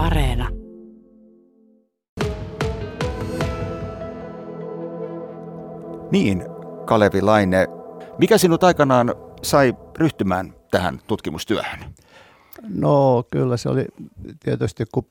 Areena. 0.00 0.48
Niin, 6.10 6.42
Kalevi 6.84 7.22
Laine, 7.22 7.66
mikä 8.18 8.38
sinut 8.38 8.64
aikanaan 8.64 9.14
sai 9.42 9.74
ryhtymään 9.98 10.54
tähän 10.70 11.00
tutkimustyöhön? 11.06 11.80
No 12.68 13.24
kyllä 13.32 13.56
se 13.56 13.68
oli 13.68 13.86
tietysti, 14.44 14.84
kun 14.92 15.06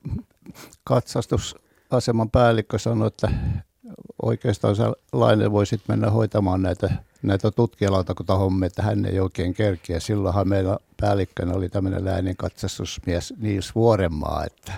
katsastusaseman 0.83 2.29
päällikkö 2.31 2.79
sanoi, 2.79 3.07
että 3.07 3.31
oikeastaan 4.21 4.75
Laine 5.13 5.51
voisi 5.51 5.81
mennä 5.87 6.09
hoitamaan 6.09 6.61
näitä, 6.61 6.89
näitä 7.21 7.51
tutkijalautakuntahommia, 7.51 8.67
että 8.67 8.83
hän 8.83 9.05
ei 9.05 9.19
oikein 9.19 9.53
kerkiä. 9.53 9.99
Silloinhan 9.99 10.49
meillä 10.49 10.77
päällikkönä 11.01 11.53
oli 11.53 11.69
tämmöinen 11.69 12.05
läänin 12.05 12.37
katsastusmies 12.37 13.33
Niils 13.37 13.75
Vuorenmaa, 13.75 14.45
että 14.45 14.73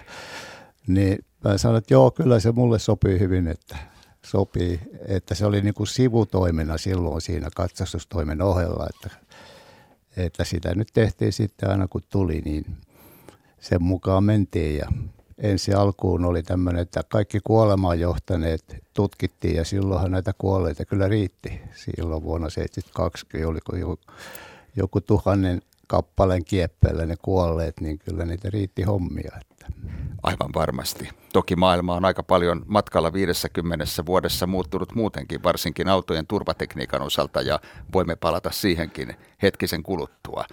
niin 0.87 1.25
mä 1.43 1.57
sanoin, 1.57 1.77
että 1.77 1.93
joo, 1.93 2.11
kyllä 2.11 2.39
se 2.39 2.51
mulle 2.51 2.79
sopii 2.79 3.19
hyvin, 3.19 3.47
että 3.47 3.77
sopii, 4.25 4.79
että 5.07 5.35
se 5.35 5.45
oli 5.45 5.61
niin 5.61 5.73
kuin 5.73 5.87
sivutoimena 5.87 6.77
silloin 6.77 7.21
siinä 7.21 7.49
katsastustoimen 7.55 8.41
ohella, 8.41 8.87
että, 8.89 9.17
että 10.17 10.43
sitä 10.43 10.75
nyt 10.75 10.87
tehtiin 10.93 11.33
sitten 11.33 11.69
aina 11.69 11.87
kun 11.87 12.01
tuli, 12.09 12.41
niin 12.45 12.65
sen 13.59 13.83
mukaan 13.83 14.23
mentiin 14.23 14.77
ja 14.77 14.91
ensi 15.41 15.73
alkuun 15.73 16.25
oli 16.25 16.43
tämmöinen, 16.43 16.81
että 16.81 17.03
kaikki 17.09 17.39
kuolemaan 17.43 17.99
johtaneet 17.99 18.63
tutkittiin 18.93 19.55
ja 19.55 19.65
silloinhan 19.65 20.11
näitä 20.11 20.33
kuolleita 20.37 20.85
kyllä 20.85 21.07
riitti. 21.07 21.61
Silloin 21.73 22.23
vuonna 22.23 22.47
1972 22.47 23.45
oliko 23.45 23.75
joku, 23.75 23.99
joku 24.75 25.01
tuhannen 25.01 25.61
kappaleen 25.87 26.45
kieppeellä 26.45 27.05
ne 27.05 27.15
kuolleet, 27.21 27.81
niin 27.81 27.99
kyllä 27.99 28.25
niitä 28.25 28.49
riitti 28.49 28.83
hommia. 28.83 29.31
Että. 29.41 29.65
Aivan 30.23 30.49
varmasti. 30.55 31.09
Toki 31.33 31.55
maailma 31.55 31.95
on 31.95 32.05
aika 32.05 32.23
paljon 32.23 32.65
matkalla 32.67 33.13
50 33.13 33.85
vuodessa 34.05 34.47
muuttunut 34.47 34.95
muutenkin, 34.95 35.43
varsinkin 35.43 35.87
autojen 35.87 36.27
turvatekniikan 36.27 37.01
osalta, 37.01 37.41
ja 37.41 37.59
voimme 37.93 38.15
palata 38.15 38.51
siihenkin 38.51 39.15
hetkisen 39.41 39.83
kuluttua. 39.83 40.45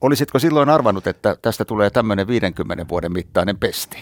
Olisitko 0.00 0.38
silloin 0.38 0.68
arvannut, 0.68 1.06
että 1.06 1.36
tästä 1.42 1.64
tulee 1.64 1.90
tämmöinen 1.90 2.26
50 2.26 2.88
vuoden 2.88 3.12
mittainen 3.12 3.58
pesti? 3.58 3.96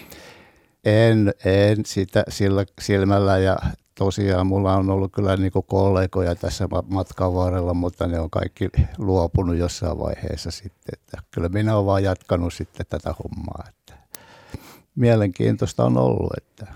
En, 0.84 1.34
en 1.44 1.76
sitä 1.86 2.24
sillä 2.28 2.64
silmällä 2.80 3.38
ja 3.38 3.56
tosiaan 3.94 4.46
mulla 4.46 4.74
on 4.74 4.90
ollut 4.90 5.12
kyllä 5.12 5.36
niin 5.36 5.52
kollegoja 5.66 6.34
tässä 6.34 6.68
matkan 6.88 7.34
varrella, 7.34 7.74
mutta 7.74 8.06
ne 8.06 8.20
on 8.20 8.30
kaikki 8.30 8.68
luopunut 8.98 9.56
jossain 9.56 9.98
vaiheessa 9.98 10.50
sitten. 10.50 10.92
Että 10.92 11.18
kyllä 11.30 11.48
minä 11.48 11.74
olen 11.74 11.86
vaan 11.86 12.02
jatkanut 12.02 12.54
sitten 12.54 12.86
tätä 12.88 13.14
hommaa. 13.24 13.64
Että 13.68 13.94
mielenkiintoista 14.94 15.84
on 15.84 15.98
ollut. 15.98 16.32
Että. 16.36 16.66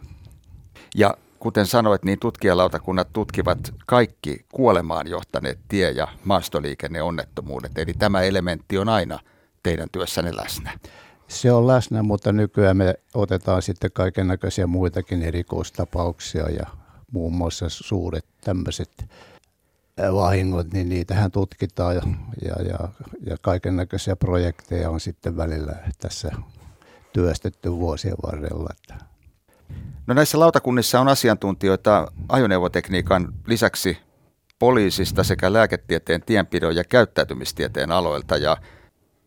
Ja 0.94 1.14
kuten 1.41 1.67
sanoit, 1.67 2.05
niin 2.05 2.19
tutkijalautakunnat 2.19 3.08
tutkivat 3.12 3.75
kaikki 3.86 4.47
kuolemaan 4.53 5.06
johtaneet 5.06 5.58
tie- 5.69 5.91
ja 5.91 6.08
maastoliikenneonnettomuudet. 6.25 7.78
Eli 7.78 7.95
tämä 7.98 8.22
elementti 8.22 8.78
on 8.78 8.89
aina 8.89 9.19
teidän 9.62 9.89
työssänne 9.92 10.36
läsnä. 10.36 10.78
Se 11.28 11.53
on 11.53 11.67
läsnä, 11.67 12.03
mutta 12.03 12.33
nykyään 12.33 12.77
me 12.77 12.95
otetaan 13.14 13.62
sitten 13.62 13.91
kaiken 13.92 14.28
näköisiä 14.28 14.67
muitakin 14.67 15.22
erikoistapauksia 15.22 16.50
ja 16.50 16.67
muun 17.12 17.33
muassa 17.34 17.67
suuret 17.69 18.25
tämmöiset 18.41 19.05
vahingot, 20.14 20.73
niin 20.73 20.89
niitähän 20.89 21.30
tutkitaan 21.30 21.95
ja, 21.95 22.02
ja, 22.45 22.62
ja, 22.62 22.89
ja 23.27 23.36
kaiken 23.41 23.77
näköisiä 23.77 24.17
projekteja 24.17 24.91
on 24.91 25.00
sitten 25.00 25.36
välillä 25.36 25.77
tässä 25.98 26.33
työstetty 27.12 27.73
vuosien 27.73 28.17
varrella. 28.27 28.70
Että 28.70 29.05
No 30.09 30.14
näissä 30.14 30.39
lautakunnissa 30.39 31.01
on 31.01 31.09
asiantuntijoita 31.09 32.12
ajoneuvotekniikan 32.28 33.34
lisäksi 33.47 33.98
poliisista 34.58 35.24
sekä 35.24 35.52
lääketieteen, 35.52 36.23
tienpidon 36.23 36.77
ja 36.77 36.85
käyttäytymistieteen 36.85 37.92
aloilta 37.92 38.36
ja 38.36 38.57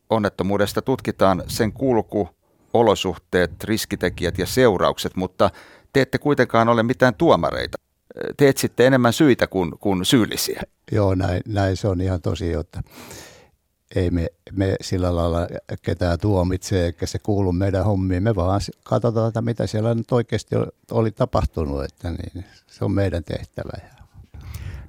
onnettomuudesta 0.09 0.81
tutkitaan 0.81 1.43
sen 1.47 1.73
kulku, 1.73 2.29
olosuhteet, 2.73 3.63
riskitekijät 3.63 4.37
ja 4.37 4.45
seuraukset, 4.45 5.15
mutta 5.15 5.49
te 5.93 6.01
ette 6.01 6.17
kuitenkaan 6.17 6.69
ole 6.69 6.83
mitään 6.83 7.15
tuomareita. 7.15 7.77
Te 8.37 8.49
etsitte 8.49 8.87
enemmän 8.87 9.13
syitä 9.13 9.47
kuin, 9.47 9.71
kuin 9.79 10.05
syyllisiä. 10.05 10.61
Joo, 10.91 11.15
näin, 11.15 11.41
näin 11.47 11.77
se 11.77 11.87
on 11.87 12.01
ihan 12.01 12.21
tosi, 12.21 12.53
että 12.53 12.81
ei 13.95 14.11
me, 14.11 14.27
me 14.51 14.75
sillä 14.81 15.15
lailla 15.15 15.47
ketään 15.81 16.19
tuomitse, 16.19 16.85
eikä 16.85 17.05
se 17.05 17.19
kuulu 17.19 17.51
meidän 17.51 17.85
hommiin. 17.85 18.23
Me 18.23 18.35
vaan 18.35 18.61
katsotaan, 18.83 19.27
että 19.27 19.41
mitä 19.41 19.67
siellä 19.67 19.95
nyt 19.95 20.11
oikeasti 20.11 20.55
oli 20.91 21.11
tapahtunut, 21.11 21.83
että 21.83 22.09
niin, 22.09 22.45
se 22.67 22.85
on 22.85 22.91
meidän 22.91 23.23
tehtävä. 23.23 23.71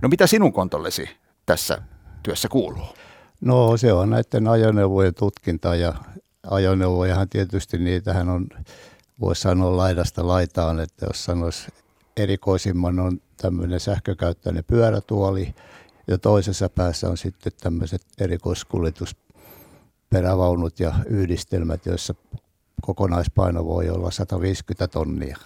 No 0.02 0.08
mitä 0.08 0.26
sinun 0.26 0.52
kontollesi 0.52 1.08
tässä 1.46 1.82
työssä 2.22 2.48
kuuluu? 2.48 2.86
No 3.40 3.76
se 3.76 3.92
on 3.92 4.10
näiden 4.10 4.48
ajoneuvojen 4.48 5.14
tutkinta 5.14 5.74
ja 5.74 5.94
ajoneuvojahan 6.50 7.28
tietysti 7.28 7.78
niitähän 7.78 8.28
on, 8.28 8.46
voisi 9.20 9.42
sanoa 9.42 9.76
laidasta 9.76 10.26
laitaan, 10.26 10.80
että 10.80 11.06
jos 11.06 11.24
sanoisi 11.24 11.68
erikoisimman 12.16 12.98
on 12.98 13.20
tämmöinen 13.36 13.80
sähkökäyttöinen 13.80 14.64
pyörätuoli– 14.64 15.54
ja 16.06 16.18
toisessa 16.18 16.68
päässä 16.68 17.08
on 17.08 17.16
sitten 17.16 17.52
tämmöiset 17.60 18.02
erikoiskuljetusperävaunut 18.18 20.80
ja 20.80 20.94
yhdistelmät, 21.06 21.86
joissa 21.86 22.14
kokonaispaino 22.82 23.64
voi 23.64 23.90
olla 23.90 24.10
150 24.10 24.88
tonnia. 24.88 25.36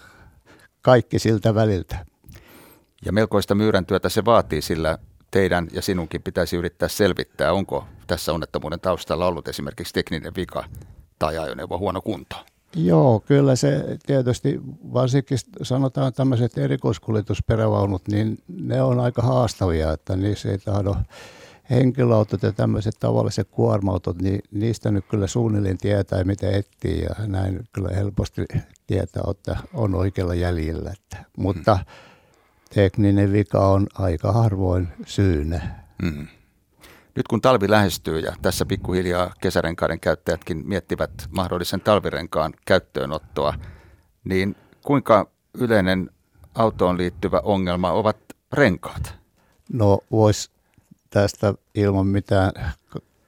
Kaikki 0.81 1.19
siltä 1.19 1.55
väliltä. 1.55 2.05
Ja 3.05 3.13
melkoista 3.13 3.55
myyräntyötä 3.55 4.09
se 4.09 4.25
vaatii, 4.25 4.61
sillä 4.61 4.97
teidän 5.31 5.67
ja 5.71 5.81
sinunkin 5.81 6.23
pitäisi 6.23 6.55
yrittää 6.55 6.89
selvittää, 6.89 7.53
onko 7.53 7.87
tässä 8.07 8.33
onnettomuuden 8.33 8.79
taustalla 8.79 9.27
ollut 9.27 9.47
esimerkiksi 9.47 9.93
tekninen 9.93 10.35
vika 10.35 10.63
tai 11.19 11.37
ajoneuvo 11.37 11.77
huono 11.77 12.01
kunto. 12.01 12.35
Joo, 12.75 13.19
kyllä 13.19 13.55
se 13.55 13.97
tietysti, 14.05 14.61
varsinkin 14.93 15.37
sanotaan 15.61 16.13
tämmöiset 16.13 16.57
erikoiskuljetusperävaunut, 16.57 18.07
niin 18.07 18.37
ne 18.47 18.81
on 18.81 18.99
aika 18.99 19.21
haastavia, 19.21 19.91
että 19.91 20.15
niissä 20.15 20.51
ei 20.51 20.57
tahdo 20.57 20.95
henkilöautot 21.69 22.43
ja 22.43 22.51
tämmöiset 22.51 22.95
tavalliset 22.99 23.47
kuorma-autot, 23.51 24.21
niin 24.21 24.41
niistä 24.51 24.91
nyt 24.91 25.05
kyllä 25.09 25.27
suunnilleen 25.27 25.77
tietää, 25.77 26.23
miten 26.23 26.53
etsii 26.53 27.01
ja 27.01 27.27
näin 27.27 27.59
kyllä 27.73 27.89
helposti 27.95 28.45
tietää, 28.87 29.23
että 29.31 29.57
on 29.73 29.95
oikealla 29.95 30.35
jäljellä. 30.35 30.91
Että, 30.91 31.25
mutta 31.37 31.79
tekninen 32.73 33.31
vika 33.31 33.67
on 33.67 33.87
aika 33.93 34.31
harvoin 34.31 34.87
syynä. 35.05 35.85
Mm. 36.01 36.27
Nyt 37.17 37.27
kun 37.27 37.41
talvi 37.41 37.69
lähestyy 37.69 38.19
ja 38.19 38.35
tässä 38.41 38.65
pikkuhiljaa 38.65 39.33
kesärenkaiden 39.41 39.99
käyttäjätkin 39.99 40.63
miettivät 40.67 41.11
mahdollisen 41.29 41.81
talvirenkaan 41.81 42.53
käyttöönottoa, 42.65 43.53
niin 44.23 44.55
kuinka 44.85 45.27
yleinen 45.53 46.09
autoon 46.55 46.97
liittyvä 46.97 47.39
ongelma 47.39 47.91
ovat 47.91 48.17
renkaat? 48.53 49.15
No 49.73 49.99
voisi 50.11 50.51
tästä 51.09 51.53
ilman 51.75 52.07
mitään 52.07 52.51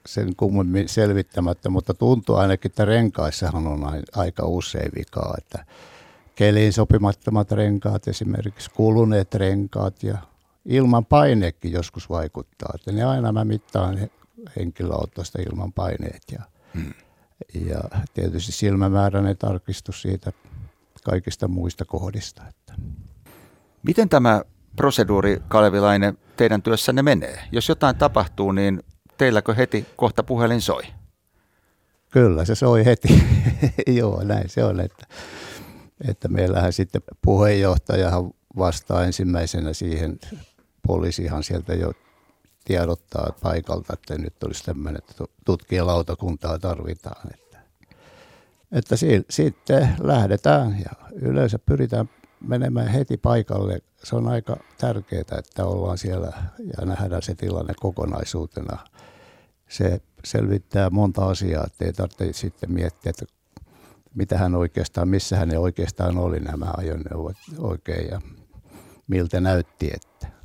sen 0.06 0.36
kummemmin 0.36 0.88
selvittämättä, 0.88 1.70
mutta 1.70 1.94
tuntuu 1.94 2.36
ainakin, 2.36 2.70
että 2.70 2.84
renkaissahan 2.84 3.66
on 3.66 3.80
aika 4.16 4.46
usein 4.46 4.92
vikaa, 4.96 5.34
että 5.38 5.64
keliin 6.34 6.72
sopimattomat 6.72 7.52
renkaat, 7.52 8.08
esimerkiksi 8.08 8.70
kuluneet 8.70 9.34
renkaat 9.34 10.02
ja 10.02 10.18
ilman 10.64 11.06
paineekin 11.06 11.72
joskus 11.72 12.08
vaikuttaa. 12.08 12.72
Että 12.74 12.92
ne 12.92 13.04
aina 13.04 13.32
mä 13.32 13.44
mittaan 13.44 14.10
henkilöautosta 14.56 15.38
ilman 15.42 15.72
paineet 15.72 16.22
ja, 16.32 16.42
hmm. 16.74 16.94
ja 17.54 17.80
tietysti 18.14 18.52
silmämääräinen 18.52 19.36
tarkistus 19.36 20.02
siitä 20.02 20.32
kaikista 21.04 21.48
muista 21.48 21.84
kohdista. 21.84 22.42
Että. 22.48 22.74
Miten 23.82 24.08
tämä 24.08 24.42
proseduuri, 24.76 25.42
Kalevilainen, 25.48 26.18
teidän 26.36 26.62
työssänne 26.62 27.02
menee? 27.02 27.42
Jos 27.52 27.68
jotain 27.68 27.96
tapahtuu, 27.96 28.52
niin 28.52 28.82
teilläkö 29.18 29.54
heti 29.54 29.86
kohta 29.96 30.22
puhelin 30.22 30.60
soi? 30.60 30.82
Kyllä, 32.10 32.44
se 32.44 32.54
soi 32.54 32.84
heti. 32.84 33.22
Joo, 33.98 34.22
näin 34.22 34.48
se 34.48 34.64
on, 34.64 34.80
että, 34.80 35.06
että 36.08 36.28
meillähän 36.28 36.72
sitten 36.72 37.02
puheenjohtaja 37.22 38.10
vastaa 38.58 39.04
ensimmäisenä 39.04 39.72
siihen 39.72 40.18
poliisihan 40.90 41.42
sieltä 41.42 41.74
jo 41.74 41.92
tiedottaa 42.64 43.34
paikalta, 43.42 43.92
että 43.92 44.18
nyt 44.18 44.42
olisi 44.42 44.64
tämmöinen, 44.64 44.98
että 44.98 45.24
tutkijalautakuntaa 45.44 46.58
tarvitaan. 46.58 47.30
Että, 47.34 47.58
että 48.72 48.96
si, 48.96 49.24
sitten 49.30 49.88
lähdetään 50.00 50.78
ja 50.78 50.90
yleensä 51.12 51.58
pyritään 51.58 52.10
menemään 52.40 52.88
heti 52.88 53.16
paikalle. 53.16 53.78
Se 54.04 54.16
on 54.16 54.28
aika 54.28 54.56
tärkeää, 54.78 55.38
että 55.38 55.64
ollaan 55.64 55.98
siellä 55.98 56.32
ja 56.58 56.86
nähdään 56.86 57.22
se 57.22 57.34
tilanne 57.34 57.74
kokonaisuutena. 57.80 58.78
Se 59.68 60.00
selvittää 60.24 60.90
monta 60.90 61.26
asiaa, 61.26 61.64
että 61.66 61.84
ei 61.84 61.92
tarvitse 61.92 62.32
sitten 62.32 62.72
miettiä, 62.72 63.10
että 63.10 63.24
mitä 64.14 64.38
hän 64.38 64.54
oikeastaan, 64.54 65.08
missä 65.08 65.36
hän 65.36 65.56
oikeastaan 65.58 66.18
oli 66.18 66.40
nämä 66.40 66.72
ajoneuvot 66.76 67.36
oikein 67.58 68.08
ja 68.08 68.20
miltä 69.06 69.40
näytti. 69.40 69.90
Että. 69.94 70.39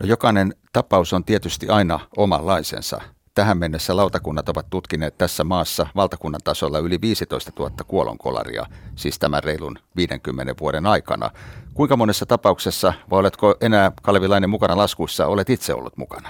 No 0.00 0.06
jokainen 0.06 0.54
tapaus 0.72 1.12
on 1.12 1.24
tietysti 1.24 1.68
aina 1.68 2.00
omanlaisensa. 2.16 3.00
Tähän 3.34 3.58
mennessä 3.58 3.96
lautakunnat 3.96 4.48
ovat 4.48 4.66
tutkineet 4.70 5.18
tässä 5.18 5.44
maassa 5.44 5.86
valtakunnan 5.96 6.40
tasolla 6.44 6.78
yli 6.78 7.00
15 7.00 7.52
000 7.58 7.72
kuolonkolaria, 7.86 8.66
siis 8.96 9.18
tämän 9.18 9.44
reilun 9.44 9.78
50 9.96 10.54
vuoden 10.60 10.86
aikana. 10.86 11.30
Kuinka 11.74 11.96
monessa 11.96 12.26
tapauksessa, 12.26 12.92
vai 13.10 13.20
oletko 13.20 13.54
enää 13.60 13.92
Kalevilainen 14.02 14.50
mukana 14.50 14.76
laskuissa, 14.76 15.26
olet 15.26 15.50
itse 15.50 15.74
ollut 15.74 15.96
mukana? 15.96 16.28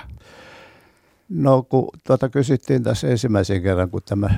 No 1.28 1.62
kun 1.62 1.88
tuota 2.06 2.28
kysyttiin 2.28 2.82
tässä 2.82 3.08
ensimmäisen 3.08 3.62
kerran, 3.62 3.90
kun 3.90 4.02
tämä 4.02 4.30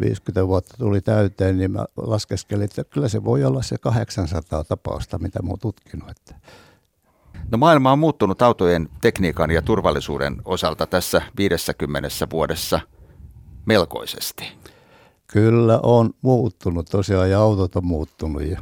50 0.00 0.46
vuotta 0.46 0.74
tuli 0.78 1.00
täyteen, 1.00 1.58
niin 1.58 1.70
mä 1.70 1.84
laskeskelin, 1.96 2.64
että 2.64 2.84
kyllä 2.84 3.08
se 3.08 3.24
voi 3.24 3.44
olla 3.44 3.62
se 3.62 3.78
800 3.78 4.64
tapausta, 4.64 5.18
mitä 5.18 5.42
mä 5.42 5.48
oon 5.48 5.58
tutkinut. 5.58 6.10
Että. 6.10 6.34
No 7.50 7.58
maailma 7.58 7.92
on 7.92 7.98
muuttunut 7.98 8.42
autojen 8.42 8.88
tekniikan 9.00 9.50
ja 9.50 9.62
turvallisuuden 9.62 10.36
osalta 10.44 10.86
tässä 10.86 11.22
50 11.36 12.08
vuodessa 12.32 12.80
melkoisesti. 13.66 14.44
Kyllä 15.26 15.80
on 15.82 16.10
muuttunut 16.22 16.88
tosiaan 16.90 17.30
ja 17.30 17.40
autot 17.40 17.76
on 17.76 17.86
muuttunut. 17.86 18.42
Ja, 18.42 18.60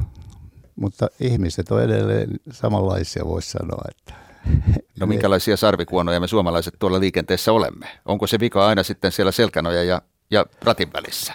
mutta 0.75 1.07
ihmiset 1.19 1.71
on 1.71 1.83
edelleen 1.83 2.29
samanlaisia, 2.51 3.25
voisi 3.25 3.51
sanoa. 3.51 3.81
Että. 3.89 4.13
No 4.99 5.07
minkälaisia 5.07 5.57
sarvikuonoja 5.57 6.19
me 6.19 6.27
suomalaiset 6.27 6.73
tuolla 6.79 6.99
liikenteessä 6.99 7.51
olemme? 7.51 7.87
Onko 8.05 8.27
se 8.27 8.39
vika 8.39 8.67
aina 8.67 8.83
sitten 8.83 9.11
siellä 9.11 9.31
selkänoja 9.31 9.83
ja 9.83 10.01
ja 10.31 10.45
ratin 10.61 10.93
välissä? 10.93 11.33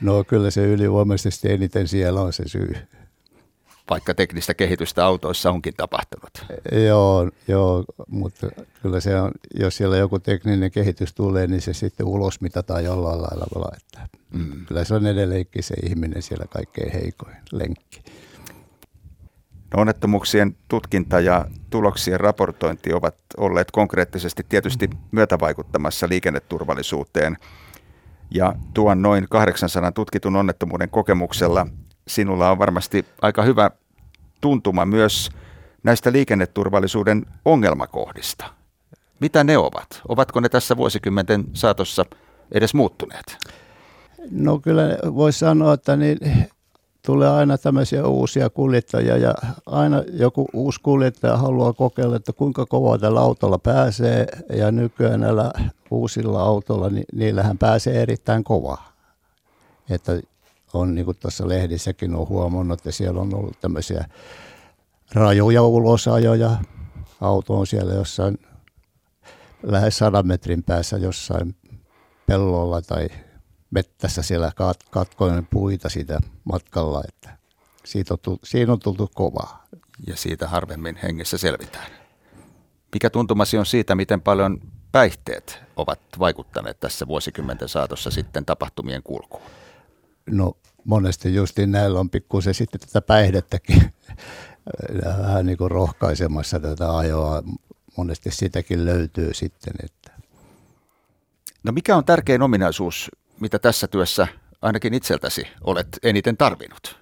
No 0.00 0.24
kyllä 0.24 0.50
se 0.50 0.66
ylivoimaisesti 0.66 1.52
eniten 1.52 1.88
siellä 1.88 2.20
on 2.20 2.32
se 2.32 2.48
syy. 2.48 2.74
Vaikka 3.90 4.14
teknistä 4.14 4.54
kehitystä 4.54 5.06
autoissa 5.06 5.50
onkin 5.50 5.74
tapahtunut. 5.76 6.30
Joo, 6.86 7.30
joo, 7.48 7.84
mutta 8.08 8.46
kyllä 8.82 9.00
se 9.00 9.20
on, 9.20 9.30
jos 9.60 9.76
siellä 9.76 9.96
joku 9.96 10.18
tekninen 10.18 10.70
kehitys 10.70 11.14
tulee, 11.14 11.46
niin 11.46 11.62
se 11.62 11.72
sitten 11.72 12.06
ulos 12.06 12.40
mitataan 12.40 12.84
jollain 12.84 13.22
lailla. 13.22 13.76
Että 13.76 14.18
mm. 14.30 14.66
Kyllä 14.66 14.84
se 14.84 14.94
on 14.94 15.06
edelleenkin 15.06 15.62
se 15.62 15.74
ihminen 15.86 16.22
siellä 16.22 16.44
kaikkein 16.50 16.92
heikoin 16.92 17.36
lenkki. 17.52 18.02
No 19.74 19.80
onnettomuuksien 19.80 20.56
tutkinta 20.68 21.20
ja 21.20 21.44
tuloksien 21.70 22.20
raportointi 22.20 22.92
ovat 22.92 23.16
olleet 23.36 23.70
konkreettisesti 23.70 24.46
tietysti 24.48 24.90
myötävaikuttamassa 25.12 26.08
liikenneturvallisuuteen– 26.08 27.36
ja 28.30 28.54
tuon 28.74 29.02
noin 29.02 29.26
800 29.30 29.92
tutkitun 29.92 30.36
onnettomuuden 30.36 30.90
kokemuksella 30.90 31.66
sinulla 32.10 32.50
on 32.50 32.58
varmasti 32.58 33.04
aika 33.22 33.42
hyvä 33.42 33.70
tuntuma 34.40 34.84
myös 34.84 35.30
näistä 35.82 36.12
liikenneturvallisuuden 36.12 37.26
ongelmakohdista. 37.44 38.44
Mitä 39.20 39.44
ne 39.44 39.58
ovat? 39.58 40.00
Ovatko 40.08 40.40
ne 40.40 40.48
tässä 40.48 40.76
vuosikymmenten 40.76 41.44
saatossa 41.52 42.04
edes 42.52 42.74
muuttuneet? 42.74 43.38
No 44.30 44.58
kyllä 44.58 44.82
voisi 45.14 45.38
sanoa, 45.38 45.74
että 45.74 45.96
niin 45.96 46.18
tulee 47.06 47.28
aina 47.28 47.58
tämmöisiä 47.58 48.06
uusia 48.06 48.50
kuljettajia 48.50 49.16
ja 49.16 49.34
aina 49.66 50.02
joku 50.12 50.48
uusi 50.52 50.80
kuljettaja 50.82 51.36
haluaa 51.36 51.72
kokeilla, 51.72 52.16
että 52.16 52.32
kuinka 52.32 52.66
kovaa 52.66 52.98
tällä 52.98 53.20
autolla 53.20 53.58
pääsee 53.58 54.26
ja 54.56 54.72
nykyään 54.72 55.20
näillä 55.20 55.52
uusilla 55.90 56.42
autolla, 56.42 56.90
niin 56.90 57.04
niillähän 57.12 57.58
pääsee 57.58 58.02
erittäin 58.02 58.44
kovaa. 58.44 58.92
Että 59.90 60.20
on 60.74 60.94
niin 60.94 61.04
kuin 61.04 61.16
tuossa 61.20 61.48
lehdissäkin 61.48 62.14
on 62.14 62.28
huomannut, 62.28 62.78
että 62.78 62.92
siellä 62.92 63.20
on 63.20 63.34
ollut 63.34 63.60
tämmöisiä 63.60 64.04
rajoja 65.14 65.62
ulosajoja. 65.62 66.56
Auto 67.20 67.58
on 67.58 67.66
siellä 67.66 67.94
jossain 67.94 68.38
lähes 69.62 69.98
sadan 69.98 70.26
metrin 70.26 70.62
päässä 70.62 70.96
jossain 70.96 71.56
pellolla 72.26 72.82
tai 72.82 73.08
mettässä 73.70 74.22
siellä 74.22 74.52
kat, 74.56 74.76
katkoinen 74.90 75.46
puita 75.46 75.88
siitä 75.88 76.20
matkalla, 76.44 77.02
että 77.08 77.38
siitä 77.84 78.14
on 78.14 78.18
tultu, 78.22 78.46
siinä 78.46 78.72
on 78.72 78.80
tultu 78.80 79.10
kovaa. 79.14 79.66
Ja 80.06 80.16
siitä 80.16 80.48
harvemmin 80.48 80.98
hengessä 81.02 81.38
selvitään. 81.38 81.90
Mikä 82.92 83.10
tuntumasi 83.10 83.58
on 83.58 83.66
siitä, 83.66 83.94
miten 83.94 84.20
paljon 84.20 84.60
päihteet 84.92 85.58
ovat 85.76 86.00
vaikuttaneet 86.18 86.80
tässä 86.80 87.06
vuosikymmenten 87.06 87.68
saatossa 87.68 88.10
sitten 88.10 88.44
tapahtumien 88.44 89.02
kulkuun? 89.02 89.42
No 90.26 90.56
monesti 90.84 91.34
justiin 91.34 91.72
näillä 91.72 92.00
on 92.00 92.10
pikkusen 92.10 92.54
sitten 92.54 92.80
tätä 92.80 93.00
päihdettäkin 93.00 93.92
vähän 95.06 95.46
niin 95.46 95.58
kuin 95.58 95.70
rohkaisemassa 95.70 96.60
tätä 96.60 96.96
ajoa. 96.96 97.42
Monesti 97.96 98.30
sitäkin 98.30 98.84
löytyy 98.84 99.34
sitten. 99.34 99.74
Että. 99.84 100.10
No 101.62 101.72
mikä 101.72 101.96
on 101.96 102.04
tärkein 102.04 102.42
ominaisuus 102.42 103.10
mitä 103.40 103.58
tässä 103.58 103.88
työssä 103.88 104.28
ainakin 104.62 104.94
itseltäsi 104.94 105.46
olet 105.60 105.88
eniten 106.02 106.36
tarvinnut? 106.36 107.00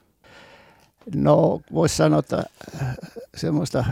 No 1.14 1.60
voisi 1.72 1.96
sanoa, 1.96 2.18
että 2.18 2.44
äh, 2.82 2.96
semmoista 3.36 3.84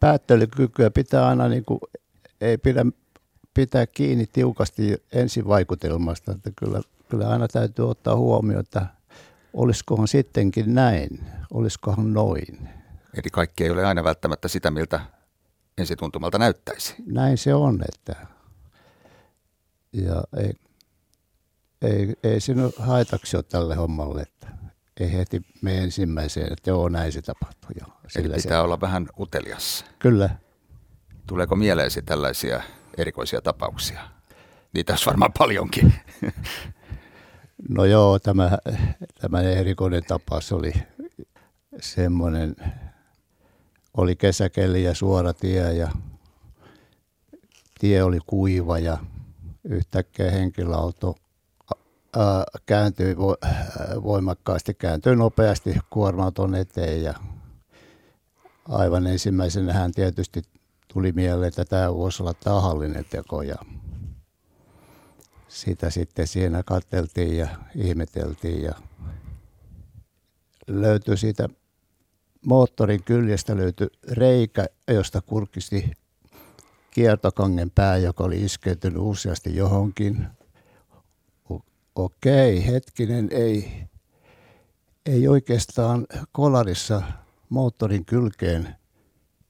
päättelykykyä 0.00 0.90
pitää 0.90 1.28
aina, 1.28 1.48
niin 1.48 1.64
kuin, 1.64 1.80
ei 2.40 2.58
pidä 2.58 2.86
pitää 3.54 3.86
kiinni 3.86 4.26
tiukasti 4.26 5.02
ensivaikutelmasta, 5.12 6.32
että 6.32 6.50
kyllä, 6.56 6.82
kyllä 7.08 7.28
aina 7.28 7.48
täytyy 7.48 7.90
ottaa 7.90 8.16
huomioon, 8.16 8.60
että 8.60 8.86
olisikohan 9.52 10.08
sittenkin 10.08 10.74
näin, 10.74 11.20
olisikohan 11.52 12.12
noin. 12.12 12.68
Eli 13.14 13.30
kaikki 13.32 13.64
ei 13.64 13.70
ole 13.70 13.86
aina 13.86 14.04
välttämättä 14.04 14.48
sitä, 14.48 14.70
miltä 14.70 15.00
ensituntumalta 15.78 16.38
näyttäisi. 16.38 16.94
Näin 17.06 17.38
se 17.38 17.54
on, 17.54 17.80
että 17.92 18.26
ja 19.92 20.22
ei, 20.36 20.52
ei, 21.82 22.14
ei 22.22 22.40
sinun 22.40 22.72
haitaksi 22.78 23.36
ole 23.36 23.44
tälle 23.48 23.74
hommalle, 23.74 24.22
että 24.22 24.48
ei 25.00 25.12
heti 25.12 25.42
me 25.62 25.78
ensimmäiseen, 25.78 26.52
että 26.52 26.70
joo, 26.70 26.88
näin 26.88 27.12
se 27.12 27.22
tapahtuu. 27.22 27.70
Jo. 27.80 27.86
Eli 28.16 28.28
pitää 28.28 28.38
se... 28.38 28.58
olla 28.58 28.80
vähän 28.80 29.08
utelias. 29.18 29.84
Kyllä. 29.98 30.30
Tuleeko 31.26 31.56
mieleesi 31.56 32.02
tällaisia 32.02 32.62
erikoisia 32.98 33.40
tapauksia? 33.40 34.00
Niitä 34.72 34.92
olisi 34.92 35.06
varmaan 35.06 35.32
paljonkin. 35.38 35.94
No 37.68 37.84
joo, 37.84 38.18
tämä, 38.18 38.58
tämä 39.20 39.40
erikoinen 39.40 40.02
tapaus 40.08 40.52
oli 40.52 40.72
semmoinen, 41.80 42.56
oli 43.96 44.16
kesäkeli 44.16 44.84
ja 44.84 44.94
suora 44.94 45.32
tie 45.32 45.72
ja 45.72 45.90
tie 47.80 48.02
oli 48.02 48.18
kuiva 48.26 48.78
ja 48.78 48.98
yhtäkkiä 49.64 50.30
henkilöauto 50.30 51.14
kääntyi 52.66 53.16
voimakkaasti, 54.02 54.74
kääntyi 54.74 55.16
nopeasti 55.16 55.76
kuorma-auton 55.90 56.54
eteen 56.54 57.02
ja 57.02 57.14
aivan 58.68 59.06
ensimmäisenä 59.06 59.72
hän 59.72 59.92
tietysti 59.92 60.42
tuli 60.92 61.12
mieleen, 61.12 61.48
että 61.48 61.64
tämä 61.64 61.94
voisi 61.94 62.22
olla 62.22 62.34
tahallinen 62.34 63.04
teko 63.10 63.42
ja 63.42 63.56
sitä 65.48 65.90
sitten 65.90 66.26
siinä 66.26 66.62
katseltiin 66.62 67.36
ja 67.38 67.48
ihmeteltiin 67.74 68.62
ja 68.62 68.72
löytyi 70.66 71.16
siitä 71.16 71.48
moottorin 72.46 73.04
kyljestä 73.04 73.56
löytyi 73.56 73.88
reikä, 74.10 74.66
josta 74.88 75.20
kurkisti 75.20 75.90
kiertokangen 76.90 77.70
pää, 77.70 77.96
joka 77.96 78.24
oli 78.24 78.44
iskeytynyt 78.44 79.02
useasti 79.02 79.56
johonkin. 79.56 80.26
Okei, 81.94 82.66
hetkinen, 82.66 83.28
ei, 83.30 83.84
ei 85.06 85.28
oikeastaan 85.28 86.06
kolarissa 86.32 87.02
moottorin 87.48 88.04
kylkeen 88.04 88.76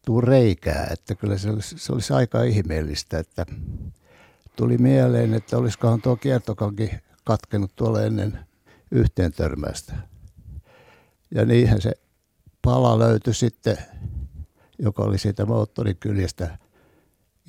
tuu 0.07 0.21
reikää, 0.21 0.87
että 0.93 1.15
kyllä 1.15 1.39
se 1.39 1.51
olisi, 1.51 1.79
se 1.79 1.93
olisi 1.93 2.13
aika 2.13 2.43
ihmeellistä, 2.43 3.19
että 3.19 3.47
tuli 4.59 4.79
mieleen, 4.79 5.35
että 5.35 5.59
olisikohan 5.59 6.03
tuo 6.03 6.17
kiertokanki 6.17 6.91
katkenut 7.25 7.77
tuolla 7.77 8.03
ennen 8.03 8.39
yhteen 8.91 9.33
törmästä. 9.33 9.95
Ja 11.35 11.45
niinhän 11.45 11.81
se 11.81 11.93
pala 12.63 12.99
löytyi 12.99 13.35
sitten, 13.35 13.79
joka 14.79 15.03
oli 15.03 15.19
siitä 15.19 15.47
moottorin 15.47 15.97
kyljestä 15.97 16.59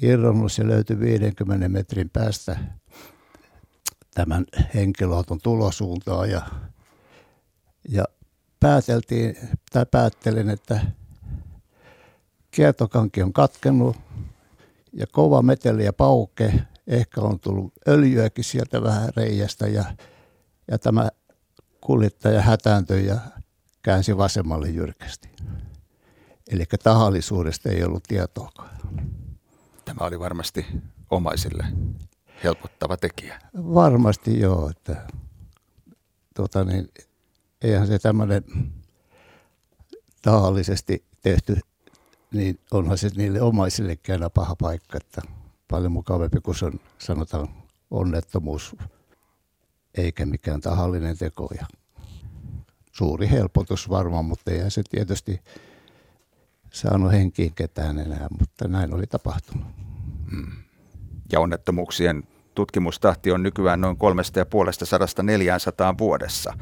irronnut, 0.01 0.51
se 0.51 0.67
löytyi 0.67 0.99
50 0.99 1.69
metrin 1.69 2.09
päästä 2.09 2.59
tämän 4.13 4.45
henkilöauton 4.73 5.39
tulosuuntaan. 5.43 6.29
Ja, 6.29 6.41
ja 7.89 8.05
pääteltiin, 8.59 9.37
tai 9.71 9.85
päättelin, 9.85 10.49
että 10.49 10.81
kiertokanki 12.51 13.23
on 13.23 13.33
katkennut 13.33 13.97
ja 14.93 15.07
kova 15.07 15.41
meteli 15.41 15.85
ja 15.85 15.93
pauke, 15.93 16.53
ehkä 16.89 17.21
on 17.21 17.39
tullut 17.39 17.73
öljyäkin 17.87 18.43
sieltä 18.43 18.83
vähän 18.83 19.09
reiästä 19.17 19.67
ja 19.67 19.85
Ja 20.71 20.79
tämä 20.79 21.09
kuljettaja 21.81 22.41
hätääntyi 22.41 23.05
ja 23.05 23.17
käänsi 23.81 24.17
vasemmalle 24.17 24.69
jyrkästi. 24.69 25.29
Eli 26.51 26.65
tahallisuudesta 26.83 27.69
ei 27.69 27.83
ollut 27.83 28.03
tietoakaan. 28.03 28.69
Tämä 29.85 30.05
oli 30.07 30.19
varmasti 30.19 30.65
omaisille 31.09 31.65
helpottava 32.43 32.97
tekijä. 32.97 33.39
Varmasti 33.55 34.39
joo, 34.39 34.69
että 34.69 35.07
tota 36.35 36.63
niin, 36.63 36.89
eihän 37.61 37.87
se 37.87 37.99
tämmöinen 37.99 38.43
tahallisesti 40.21 41.05
tehty, 41.21 41.59
niin 42.31 42.59
onhan 42.71 42.97
se 42.97 43.09
niille 43.15 43.41
omaisillekin 43.41 44.15
paha 44.33 44.55
paikka, 44.55 44.97
että 44.97 45.21
paljon 45.71 45.91
mukavampi 45.91 46.39
kuin 46.41 46.55
se 46.55 46.65
on, 46.65 46.79
sanotaan, 46.97 47.47
onnettomuus 47.91 48.75
eikä 49.97 50.25
mikään 50.25 50.61
tahallinen 50.61 51.17
teko. 51.17 51.49
Ja 51.59 51.65
suuri 52.91 53.29
helpotus 53.29 53.89
varmaan, 53.89 54.25
mutta 54.25 54.51
eihän 54.51 54.71
se 54.71 54.81
tietysti 54.89 55.41
saanut 56.73 57.11
henkiin 57.11 57.53
ketään 57.53 57.99
enää, 57.99 58.27
mutta 58.39 58.67
näin 58.67 58.93
oli 58.93 59.07
tapahtunut. 59.07 59.67
Hmm. 60.31 60.51
Ja 61.31 61.39
onnettomuuksien 61.39 62.23
tutkimustahti 62.55 63.31
on 63.31 63.43
nykyään 63.43 63.81
noin 63.81 63.97
350-400 63.97 63.99
vuodessa. 65.99 66.53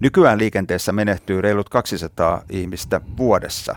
Nykyään 0.00 0.38
liikenteessä 0.38 0.92
menehtyy 0.92 1.40
reilut 1.40 1.68
200 1.68 2.42
ihmistä 2.50 3.00
vuodessa. 3.16 3.76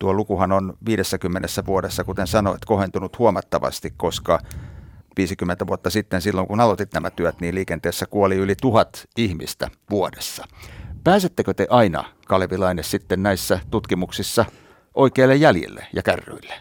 Tuo 0.00 0.14
lukuhan 0.14 0.52
on 0.52 0.74
50 0.86 1.48
vuodessa, 1.66 2.04
kuten 2.04 2.26
sanoit, 2.26 2.64
kohentunut 2.64 3.18
huomattavasti, 3.18 3.90
koska 3.96 4.38
50 5.16 5.66
vuotta 5.66 5.90
sitten, 5.90 6.22
silloin 6.22 6.46
kun 6.46 6.60
aloitit 6.60 6.92
nämä 6.94 7.10
työt, 7.10 7.40
niin 7.40 7.54
liikenteessä 7.54 8.06
kuoli 8.06 8.36
yli 8.36 8.54
tuhat 8.60 9.08
ihmistä 9.16 9.68
vuodessa. 9.90 10.44
Pääsettekö 11.04 11.54
te 11.54 11.66
aina, 11.70 12.04
Kalevilainen, 12.26 12.84
sitten 12.84 13.22
näissä 13.22 13.60
tutkimuksissa 13.70 14.44
oikealle 14.94 15.36
jäljelle 15.36 15.86
ja 15.92 16.02
kärryille? 16.02 16.54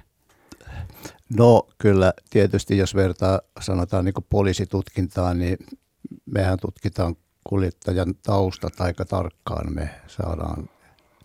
No 1.37 1.67
kyllä, 1.77 2.13
tietysti 2.29 2.77
jos 2.77 2.95
vertaa 2.95 3.41
sanotaan 3.61 4.05
niin 4.05 4.13
poliisitutkintaan, 4.29 5.39
niin 5.39 5.57
mehän 6.25 6.59
tutkitaan 6.61 7.15
kuljettajan 7.43 8.15
taustat 8.15 8.81
aika 8.81 9.05
tarkkaan. 9.05 9.73
Me 9.73 9.89
saadaan 10.07 10.69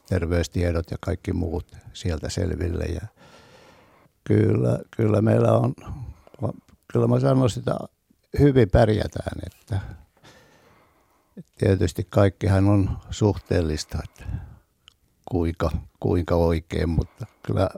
terveystiedot 0.09 0.91
ja 0.91 0.97
kaikki 1.01 1.33
muut 1.33 1.77
sieltä 1.93 2.29
selville. 2.29 2.85
Ja 2.85 3.07
kyllä, 4.25 4.79
kyllä 4.97 5.23
meillä 5.23 5.53
on, 5.53 5.75
kyllä 6.93 7.07
mä 7.07 7.21
sanoisin, 7.21 7.61
että 7.61 7.77
hyvin 8.39 8.71
pärjätään. 8.71 9.39
Että 9.47 9.81
tietysti 11.59 12.07
kaikkihan 12.11 12.69
on 12.69 12.99
suhteellista, 13.11 13.99
että 14.05 14.25
kuinka, 15.31 15.71
kuinka 16.01 16.35
oikein, 16.35 16.89
mutta 16.89 17.27
kyllä, 17.47 17.71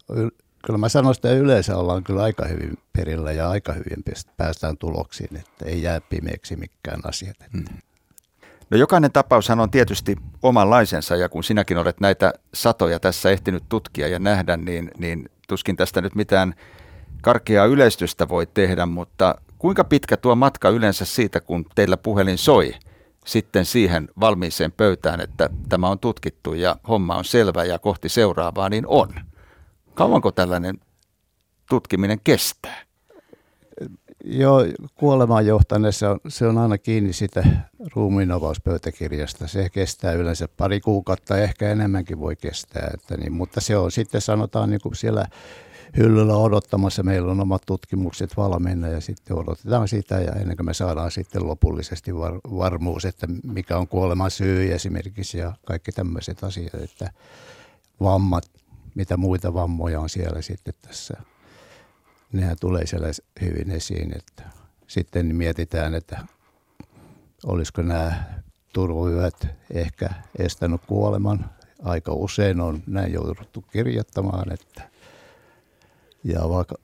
kyllä 0.67 0.79
mä 0.79 0.89
sanoisin, 0.89 1.19
että 1.19 1.33
yleensä 1.33 1.77
ollaan 1.77 2.05
kyllä 2.05 2.23
aika 2.23 2.47
hyvin 2.47 2.79
perillä 2.93 3.33
ja 3.33 3.51
aika 3.51 3.73
hyvin 3.73 4.05
päästään 4.37 4.79
tuloksiin, 4.79 5.37
että 5.37 5.65
ei 5.65 5.83
jää 5.83 6.01
pimeäksi 6.01 6.57
mikään 6.57 7.01
asiat. 7.05 7.37
Että. 7.41 7.59
Hmm. 7.59 7.79
No 8.71 8.77
jokainen 8.77 9.13
tapaushan 9.13 9.61
on 9.61 9.71
tietysti 9.71 10.17
omanlaisensa 10.43 11.17
ja 11.17 11.29
kun 11.29 11.45
sinäkin 11.45 11.79
olet 11.79 12.01
näitä 12.01 12.33
satoja 12.55 13.01
tässä 13.01 13.31
ehtinyt 13.31 13.65
tutkia 13.69 14.09
ja 14.09 14.19
nähdä, 14.19 14.57
niin, 14.57 14.91
niin 14.99 15.29
tuskin 15.49 15.77
tästä 15.77 16.01
nyt 16.01 16.15
mitään 16.15 16.55
karkeaa 17.23 17.67
yleistystä 17.67 18.29
voi 18.29 18.47
tehdä, 18.47 18.87
mutta 18.87 19.35
kuinka 19.59 19.85
pitkä 19.85 20.17
tuo 20.17 20.35
matka 20.35 20.69
yleensä 20.69 21.05
siitä, 21.05 21.41
kun 21.41 21.65
teillä 21.75 21.97
puhelin 21.97 22.39
soi, 22.39 22.75
sitten 23.27 23.65
siihen 23.65 24.09
valmiiseen 24.21 24.73
pöytään, 24.73 25.21
että 25.21 25.51
tämä 25.69 25.89
on 25.89 25.99
tutkittu 25.99 26.55
ja 26.55 26.77
homma 26.89 27.17
on 27.17 27.25
selvä 27.25 27.65
ja 27.65 27.79
kohti 27.79 28.09
seuraavaa, 28.09 28.69
niin 28.69 28.85
on. 28.87 29.09
Kauanko 29.95 30.33
tällainen 30.33 30.79
tutkiminen 31.69 32.21
kestää? 32.25 32.86
Joo, 34.29 34.61
kuolemaan 34.95 35.47
johtaneessa 35.47 36.11
on, 36.11 36.21
se 36.29 36.47
on 36.47 36.59
aina 36.59 36.79
kiinni 36.79 37.13
siitä 37.13 37.45
ruumiinavauspöytäkirjasta. 37.95 39.49
Se 39.49 39.71
kestää 39.71 40.13
yleensä 40.13 40.49
pari 40.57 40.81
kuukautta, 40.81 41.39
ehkä 41.39 41.71
enemmänkin 41.71 42.21
voi 42.21 42.37
kestää. 42.37 42.91
Että 42.95 43.17
niin, 43.17 43.33
mutta 43.33 43.61
se 43.61 43.77
on 43.77 43.93
sitten 43.93 44.21
sanotaan 44.21 44.71
niin 44.71 44.81
kuin 44.83 44.97
siellä 44.97 45.27
hyllyllä 45.97 46.37
odottamassa. 46.37 47.03
Meillä 47.03 47.31
on 47.31 47.41
omat 47.41 47.63
tutkimukset 47.67 48.37
valmiina 48.37 48.89
ja 48.89 49.01
sitten 49.01 49.37
odotetaan 49.37 49.89
sitä 49.89 50.21
ja 50.21 50.33
ennen 50.33 50.57
kuin 50.57 50.67
me 50.67 50.75
saadaan 50.75 51.11
sitten 51.11 51.47
lopullisesti 51.47 52.17
var, 52.17 52.41
varmuus, 52.59 53.05
että 53.05 53.27
mikä 53.45 53.79
on 53.79 53.89
kuoleman 53.89 54.31
syy 54.31 54.73
esimerkiksi 54.73 55.39
ja 55.39 55.53
kaikki 55.67 55.93
tämmöiset 55.93 56.45
asiat, 56.45 56.75
että 56.75 57.11
vammat, 58.01 58.51
mitä 58.95 59.17
muita 59.17 59.55
vammoja 59.55 60.01
on 60.01 60.09
siellä 60.09 60.43
sitten 60.43 60.75
tässä 60.83 61.15
nehän 62.33 62.57
tulee 62.61 62.87
siellä 62.87 63.09
hyvin 63.41 63.71
esiin, 63.71 64.17
että 64.17 64.43
sitten 64.87 65.37
mietitään, 65.37 65.95
että 65.95 66.27
olisiko 67.45 67.83
nämä 67.83 68.25
turvayöt 68.73 69.47
ehkä 69.71 70.11
estänyt 70.39 70.81
kuoleman. 70.87 71.51
Aika 71.83 72.13
usein 72.13 72.61
on 72.61 72.83
näin 72.87 73.13
jouduttu 73.13 73.65
kirjoittamaan, 73.73 74.53
että 74.53 74.91
ja 76.25 76.41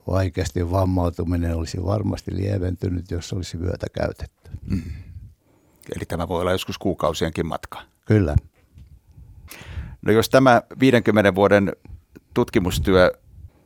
vaikeasti 0.07 0.71
vammautuminen 0.71 1.55
olisi 1.55 1.85
varmasti 1.85 2.35
lieventynyt, 2.35 3.11
jos 3.11 3.33
olisi 3.33 3.59
vyötä 3.59 3.87
käytetty. 3.93 4.51
Mm. 4.65 4.81
Eli 5.95 6.05
tämä 6.07 6.27
voi 6.27 6.41
olla 6.41 6.51
joskus 6.51 6.77
kuukausienkin 6.77 7.47
matka. 7.47 7.81
Kyllä. 8.05 8.35
No 10.01 10.11
jos 10.11 10.29
tämä 10.29 10.61
50 10.79 11.35
vuoden 11.35 11.73
tutkimustyö 12.33 13.11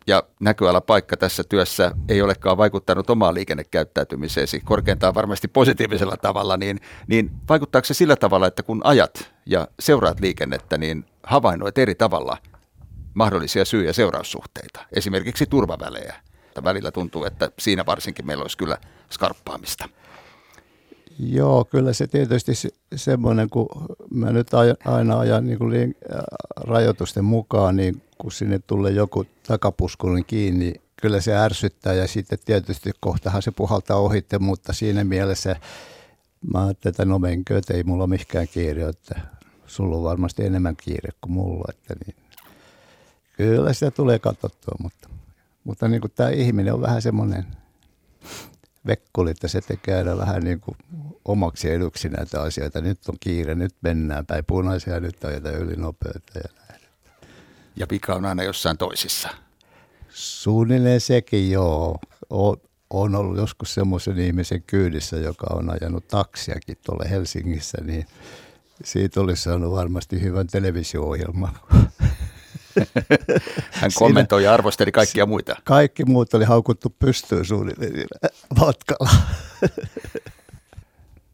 ja 0.08 0.24
näköalapaikka 0.40 1.18
tässä 1.18 1.44
työssä 1.50 1.92
ei 2.10 2.22
olekaan 2.22 2.58
vaikuttanut 2.58 3.10
omaan 3.10 3.34
liikennekäyttäytymiseesi 3.34 4.60
korkeintaan 4.60 5.16
varmasti 5.16 5.48
positiivisella 5.48 6.18
tavalla, 6.18 6.58
niin, 6.58 6.80
niin 7.08 7.32
vaikuttaako 7.50 7.86
se 7.86 7.94
sillä 7.94 8.16
tavalla, 8.16 8.48
että 8.48 8.64
kun 8.64 8.82
ajat 8.84 9.34
ja 9.46 9.68
seuraat 9.80 10.20
liikennettä, 10.20 10.78
niin 10.78 11.06
havainnoit 11.24 11.78
eri 11.78 11.96
tavalla 11.96 12.38
mahdollisia 13.14 13.66
syy- 13.66 13.86
ja 13.86 13.94
seuraussuhteita, 13.94 14.86
esimerkiksi 14.96 15.46
turvavälejä. 15.46 16.16
Välillä 16.64 16.92
tuntuu, 16.92 17.26
että 17.26 17.52
siinä 17.60 17.86
varsinkin 17.86 18.26
meillä 18.26 18.42
olisi 18.42 18.58
kyllä 18.58 18.78
skarppaamista. 19.12 19.90
Joo, 21.20 21.66
kyllä 21.66 21.94
se 21.94 22.08
tietysti 22.08 22.56
se, 22.56 22.70
semmoinen, 22.96 23.50
kun 23.50 23.68
mä 24.12 24.32
nyt 24.32 24.48
aina 24.86 25.20
ajan 25.20 25.46
niin 25.46 25.58
kuin 25.58 25.72
liin, 25.72 25.96
rajoitusten 26.56 27.26
mukaan, 27.26 27.76
niin 27.76 28.02
kun 28.18 28.32
sinne 28.32 28.60
tulee 28.60 28.92
joku 28.92 29.26
takapuskulin 29.48 30.26
kiinni, 30.26 30.74
kyllä 31.02 31.22
se 31.22 31.38
ärsyttää 31.38 31.94
ja 31.94 32.08
sitten 32.08 32.40
tietysti 32.46 32.92
kohtahan 33.00 33.42
se 33.42 33.52
puhaltaa 33.52 33.98
ohitte, 33.98 34.40
mutta 34.40 34.74
siinä 34.74 35.04
mielessä 35.04 35.56
mä 36.54 36.66
ajattelin, 36.66 36.94
että 36.94 37.06
no 37.06 37.20
menkö, 37.20 37.58
että 37.58 37.74
ei 37.74 37.84
mulla 37.84 38.08
mikään 38.08 38.48
kiire, 38.48 38.90
että 38.90 39.22
sulla 39.68 39.96
on 39.96 40.04
varmasti 40.04 40.46
enemmän 40.46 40.76
kiire 40.76 41.10
kuin 41.22 41.32
mulla, 41.32 41.66
että 41.70 41.96
niin. 42.06 42.16
Kyllä 43.38 43.74
sitä 43.74 43.92
tulee 43.92 44.20
katsottua, 44.20 44.76
mutta, 44.82 45.10
mutta 45.64 45.88
niin 45.88 46.02
kuin 46.02 46.12
tämä 46.16 46.30
ihminen 46.30 46.74
on 46.74 46.82
vähän 46.82 47.02
semmoinen 47.02 47.46
vekkuli, 48.88 49.32
että 49.32 49.48
se 49.48 49.62
tekee 49.62 49.98
aina 49.98 50.18
vähän 50.18 50.44
niin 50.44 50.60
kuin 50.60 50.78
omaksi 51.26 51.72
eduksi 51.72 52.10
näitä 52.10 52.42
asioita. 52.42 52.82
Nyt 52.82 53.10
on 53.10 53.16
kiire, 53.20 53.56
nyt 53.56 53.76
mennään 53.82 54.26
päin 54.26 54.46
punaisia, 54.46 55.00
nyt 55.00 55.24
ajetaan 55.24 55.56
yli 55.56 55.76
nopeutta 55.76 56.40
ja 56.40 56.50
näin. 56.56 56.82
Ja 57.78 57.86
vika 57.92 58.16
on 58.16 58.26
aina 58.26 58.44
jossain 58.44 58.78
toisissa. 58.78 59.30
Suunnilleen 60.10 61.02
sekin, 61.02 61.52
joo. 61.52 62.00
On, 62.30 62.58
on 62.90 63.16
ollut 63.16 63.38
joskus 63.38 63.74
semmoisen 63.74 64.20
ihmisen 64.20 64.64
kyydissä, 64.64 65.18
joka 65.18 65.48
on 65.50 65.70
ajanut 65.70 66.08
taksiakin 66.08 66.78
tuolla 66.86 67.10
Helsingissä, 67.10 67.78
niin 67.84 68.06
siitä 68.84 69.22
olisi 69.22 69.44
saanut 69.44 69.72
varmasti 69.72 70.22
hyvän 70.22 70.48
televisio-ohjelman. 70.48 71.60
Hän 73.72 73.92
kommentoi 73.96 74.44
ja 74.44 74.54
arvosteli 74.54 74.92
kaikkia 74.92 75.26
muita. 75.26 75.56
Kaikki 75.64 76.06
muut 76.06 76.34
oli 76.34 76.46
haukuttu 76.46 76.96
pystyyn 77.00 77.46
suunnilleen 77.46 78.08
matkalla. 78.60 79.12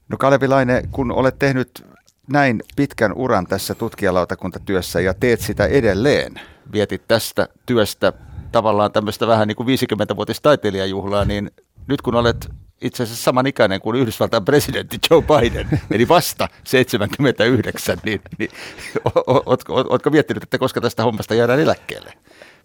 No 0.09 0.17
Kalevilainen, 0.17 0.89
kun 0.89 1.12
olet 1.12 1.39
tehnyt 1.39 1.85
näin 2.33 2.63
pitkän 2.75 3.13
uran 3.13 3.47
tässä 3.47 3.75
tutkijalautakuntatyössä 3.75 5.01
ja 5.01 5.13
teet 5.13 5.41
sitä 5.41 5.65
edelleen, 5.65 6.41
vietit 6.71 7.07
tästä 7.07 7.47
työstä 7.65 8.13
tavallaan 8.51 8.91
tämmöistä 8.91 9.27
vähän 9.27 9.47
niin 9.47 9.55
kuin 9.55 9.67
50-vuotista 9.67 10.43
taiteilijajuhlaa, 10.43 11.25
niin 11.25 11.51
nyt 11.87 12.01
kun 12.01 12.15
olet 12.15 12.49
itse 12.81 13.03
asiassa 13.03 13.23
samanikäinen 13.23 13.81
kuin 13.81 13.95
Yhdysvaltain 13.95 14.45
presidentti 14.45 14.97
Joe 15.09 15.21
Biden, 15.21 15.79
eli 15.91 16.07
vasta 16.07 16.49
79, 16.63 17.97
niin, 18.03 18.21
niin 18.37 18.49
ootko, 19.45 19.75
ootko 19.89 20.09
miettinyt, 20.09 20.43
että 20.43 20.57
koska 20.57 20.81
tästä 20.81 21.03
hommasta 21.03 21.35
jäädään 21.35 21.59
eläkkeelle? 21.59 22.13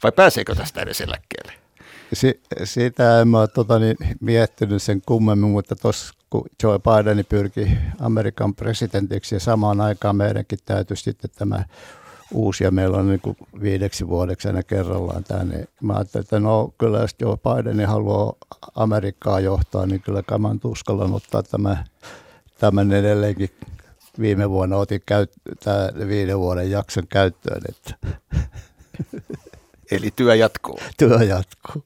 Vai 0.03 0.13
pääseekö 0.13 0.55
tästä 0.55 0.81
edes 0.81 1.01
eläkkeelle? 1.01 1.68
Si, 2.13 2.41
sitä 2.65 3.21
en 3.21 3.35
ole 3.35 3.49
tota, 3.49 3.79
niin, 3.79 3.97
miettinyt 4.21 4.83
sen 4.83 5.03
kummemmin, 5.07 5.51
mutta 5.51 5.77
tuossa 5.77 6.15
kun 6.31 6.45
Joe 6.63 6.79
Biden 6.79 7.25
pyrki 7.29 7.79
Amerikan 8.01 8.55
presidentiksi 8.55 9.35
ja 9.35 9.41
samaan 9.41 9.81
aikaan 9.81 10.17
meidänkin 10.17 10.59
täytyy 10.65 10.97
sitten 10.97 11.31
tämä 11.35 11.65
uusi 12.33 12.65
ja 12.65 12.71
meillä 12.71 12.97
on 12.97 13.09
niin 13.09 13.21
kuin 13.21 13.37
viideksi 13.63 14.09
vuodeksi 14.09 14.49
aina 14.49 14.63
kerrallaan 14.63 15.25
tämä, 15.25 15.45
niin 15.45 15.69
mä 15.83 15.93
ajattelin, 15.93 16.25
että 16.25 16.41
no 16.41 16.75
kyllä 16.79 16.99
jos 16.99 17.15
Joe 17.21 17.37
Biden 17.37 17.87
haluaa 17.87 18.33
Amerikkaa 18.75 19.41
johtaa, 19.41 19.87
niin 19.87 20.03
kyllä 20.03 20.23
mä 20.39 20.55
uskallan 20.65 21.15
ottaa 21.15 21.43
tämä, 21.43 21.85
tämän 22.59 22.93
edelleenkin 22.93 23.51
viime 24.21 24.51
vuonna 24.51 24.77
otin 24.77 25.03
käyt, 25.07 25.33
tämä 25.65 26.09
viiden 26.09 26.39
vuoden 26.39 26.71
jakson 26.71 27.07
käyttöön. 27.09 27.63
Että 27.69 27.95
Eli 29.91 30.11
työ 30.17 30.35
jatkuu. 30.35 30.81
Työ 30.97 31.17
jatkuu. 31.17 31.85